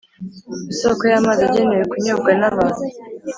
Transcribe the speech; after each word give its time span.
isoko 0.73 1.01
y 1.11 1.15
amazi 1.19 1.41
agenewe 1.49 1.83
kunyobwa 1.91 2.29
n 2.39 2.43
abantu 2.51 2.85